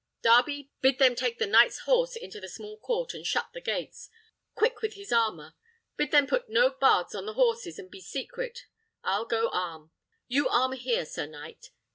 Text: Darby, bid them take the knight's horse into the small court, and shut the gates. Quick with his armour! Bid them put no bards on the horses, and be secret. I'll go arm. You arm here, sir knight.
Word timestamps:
Darby, 0.23 0.71
bid 0.81 0.97
them 0.97 1.13
take 1.13 1.37
the 1.37 1.45
knight's 1.45 1.81
horse 1.81 2.15
into 2.15 2.39
the 2.39 2.49
small 2.49 2.75
court, 2.75 3.13
and 3.13 3.23
shut 3.27 3.53
the 3.53 3.61
gates. 3.61 4.09
Quick 4.55 4.81
with 4.81 4.95
his 4.95 5.11
armour! 5.11 5.53
Bid 5.95 6.09
them 6.09 6.25
put 6.25 6.49
no 6.49 6.71
bards 6.71 7.13
on 7.13 7.27
the 7.27 7.35
horses, 7.35 7.77
and 7.77 7.91
be 7.91 8.01
secret. 8.01 8.65
I'll 9.03 9.25
go 9.25 9.49
arm. 9.49 9.91
You 10.27 10.49
arm 10.49 10.71
here, 10.71 11.05
sir 11.05 11.27
knight. 11.27 11.69